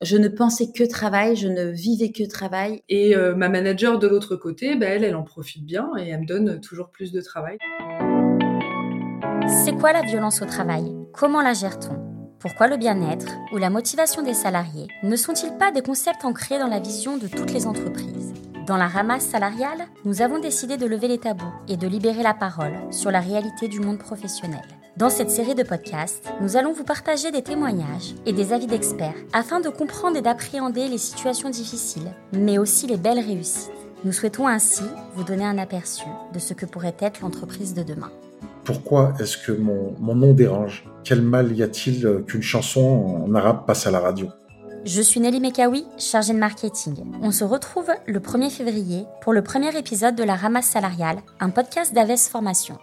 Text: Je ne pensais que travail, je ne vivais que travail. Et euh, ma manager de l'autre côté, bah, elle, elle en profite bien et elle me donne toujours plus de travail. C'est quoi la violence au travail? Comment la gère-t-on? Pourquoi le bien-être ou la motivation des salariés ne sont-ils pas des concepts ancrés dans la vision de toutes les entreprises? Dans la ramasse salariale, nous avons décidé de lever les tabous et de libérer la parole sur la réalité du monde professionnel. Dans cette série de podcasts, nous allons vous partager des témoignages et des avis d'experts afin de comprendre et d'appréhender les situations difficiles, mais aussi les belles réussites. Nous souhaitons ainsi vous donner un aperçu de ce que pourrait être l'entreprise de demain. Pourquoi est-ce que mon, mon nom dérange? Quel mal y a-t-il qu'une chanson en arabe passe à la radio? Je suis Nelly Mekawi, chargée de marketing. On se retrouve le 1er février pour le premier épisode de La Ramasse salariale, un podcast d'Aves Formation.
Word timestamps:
Je 0.00 0.16
ne 0.16 0.28
pensais 0.28 0.70
que 0.70 0.84
travail, 0.84 1.34
je 1.34 1.48
ne 1.48 1.64
vivais 1.64 2.12
que 2.12 2.22
travail. 2.22 2.82
Et 2.88 3.16
euh, 3.16 3.34
ma 3.34 3.48
manager 3.48 3.98
de 3.98 4.06
l'autre 4.06 4.36
côté, 4.36 4.76
bah, 4.76 4.86
elle, 4.86 5.02
elle 5.02 5.16
en 5.16 5.24
profite 5.24 5.64
bien 5.64 5.90
et 5.98 6.10
elle 6.10 6.20
me 6.20 6.26
donne 6.26 6.60
toujours 6.60 6.90
plus 6.90 7.10
de 7.10 7.20
travail. 7.20 7.58
C'est 9.48 9.76
quoi 9.76 9.92
la 9.92 10.02
violence 10.02 10.40
au 10.40 10.44
travail? 10.44 10.94
Comment 11.12 11.42
la 11.42 11.52
gère-t-on? 11.52 11.98
Pourquoi 12.38 12.68
le 12.68 12.76
bien-être 12.76 13.26
ou 13.52 13.56
la 13.56 13.70
motivation 13.70 14.22
des 14.22 14.34
salariés 14.34 14.86
ne 15.02 15.16
sont-ils 15.16 15.58
pas 15.58 15.72
des 15.72 15.82
concepts 15.82 16.24
ancrés 16.24 16.60
dans 16.60 16.68
la 16.68 16.78
vision 16.78 17.16
de 17.16 17.26
toutes 17.26 17.52
les 17.52 17.66
entreprises? 17.66 18.34
Dans 18.68 18.76
la 18.76 18.86
ramasse 18.86 19.26
salariale, 19.26 19.88
nous 20.04 20.22
avons 20.22 20.38
décidé 20.38 20.76
de 20.76 20.86
lever 20.86 21.08
les 21.08 21.18
tabous 21.18 21.52
et 21.66 21.76
de 21.76 21.88
libérer 21.88 22.22
la 22.22 22.34
parole 22.34 22.76
sur 22.92 23.10
la 23.10 23.18
réalité 23.18 23.66
du 23.66 23.80
monde 23.80 23.98
professionnel. 23.98 24.62
Dans 24.98 25.10
cette 25.10 25.30
série 25.30 25.54
de 25.54 25.62
podcasts, 25.62 26.28
nous 26.40 26.56
allons 26.56 26.72
vous 26.72 26.82
partager 26.82 27.30
des 27.30 27.42
témoignages 27.42 28.16
et 28.26 28.32
des 28.32 28.52
avis 28.52 28.66
d'experts 28.66 29.14
afin 29.32 29.60
de 29.60 29.68
comprendre 29.68 30.16
et 30.16 30.22
d'appréhender 30.22 30.88
les 30.88 30.98
situations 30.98 31.50
difficiles, 31.50 32.10
mais 32.32 32.58
aussi 32.58 32.88
les 32.88 32.96
belles 32.96 33.20
réussites. 33.20 33.70
Nous 34.04 34.10
souhaitons 34.10 34.48
ainsi 34.48 34.82
vous 35.14 35.22
donner 35.22 35.44
un 35.44 35.56
aperçu 35.56 36.02
de 36.34 36.40
ce 36.40 36.52
que 36.52 36.66
pourrait 36.66 36.96
être 36.98 37.20
l'entreprise 37.20 37.74
de 37.74 37.84
demain. 37.84 38.10
Pourquoi 38.64 39.14
est-ce 39.20 39.38
que 39.38 39.52
mon, 39.52 39.94
mon 40.00 40.16
nom 40.16 40.34
dérange? 40.34 40.84
Quel 41.04 41.22
mal 41.22 41.56
y 41.56 41.62
a-t-il 41.62 42.24
qu'une 42.26 42.42
chanson 42.42 43.24
en 43.24 43.32
arabe 43.36 43.66
passe 43.66 43.86
à 43.86 43.92
la 43.92 44.00
radio? 44.00 44.26
Je 44.84 45.00
suis 45.00 45.20
Nelly 45.20 45.38
Mekawi, 45.38 45.86
chargée 45.96 46.32
de 46.32 46.38
marketing. 46.38 47.04
On 47.22 47.30
se 47.30 47.44
retrouve 47.44 47.92
le 48.06 48.18
1er 48.18 48.50
février 48.50 49.04
pour 49.20 49.32
le 49.32 49.42
premier 49.42 49.76
épisode 49.78 50.16
de 50.16 50.24
La 50.24 50.34
Ramasse 50.34 50.66
salariale, 50.66 51.18
un 51.38 51.50
podcast 51.50 51.94
d'Aves 51.94 52.16
Formation. 52.16 52.78